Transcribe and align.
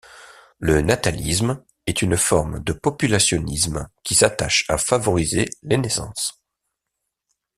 Le 0.57 0.81
natalisme 0.81 1.63
est 1.85 2.01
une 2.01 2.17
forme 2.17 2.63
de 2.63 2.73
populationnisme, 2.73 3.87
qui 4.03 4.15
s'attache 4.15 4.65
à 4.67 4.79
favoriser 4.79 5.45
les 5.61 5.77
naissances. 5.77 6.41